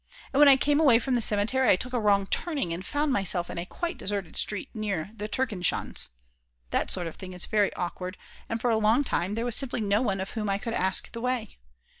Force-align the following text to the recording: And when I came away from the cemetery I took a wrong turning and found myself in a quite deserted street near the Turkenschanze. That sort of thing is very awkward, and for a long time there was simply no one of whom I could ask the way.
And 0.33 0.39
when 0.39 0.47
I 0.47 0.57
came 0.57 0.79
away 0.79 0.97
from 0.97 1.13
the 1.13 1.21
cemetery 1.21 1.69
I 1.69 1.75
took 1.75 1.93
a 1.93 1.99
wrong 1.99 2.25
turning 2.25 2.73
and 2.73 2.83
found 2.83 3.13
myself 3.13 3.51
in 3.51 3.59
a 3.59 3.67
quite 3.67 3.99
deserted 3.99 4.35
street 4.35 4.67
near 4.73 5.11
the 5.15 5.27
Turkenschanze. 5.29 6.09
That 6.71 6.89
sort 6.89 7.05
of 7.05 7.17
thing 7.17 7.33
is 7.33 7.45
very 7.45 7.71
awkward, 7.75 8.17
and 8.49 8.59
for 8.59 8.71
a 8.71 8.77
long 8.77 9.03
time 9.03 9.35
there 9.35 9.45
was 9.45 9.55
simply 9.55 9.79
no 9.81 10.01
one 10.01 10.19
of 10.19 10.31
whom 10.31 10.49
I 10.49 10.57
could 10.57 10.73
ask 10.73 11.11
the 11.11 11.21
way. 11.21 11.59